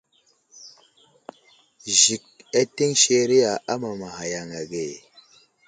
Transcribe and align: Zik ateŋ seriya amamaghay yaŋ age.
Zik 1.99 2.23
ateŋ 2.59 2.91
seriya 3.01 3.51
amamaghay 3.73 4.31
yaŋ 4.33 4.49
age. 4.59 4.85